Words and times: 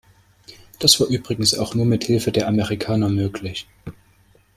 Das 0.79 0.99
war 0.99 1.05
übrigens 1.09 1.55
auch 1.55 1.75
nur 1.75 1.85
mit 1.85 2.03
Hilfe 2.05 2.31
der 2.31 2.47
Amerikaner 2.47 3.07
möglich. 3.07 3.67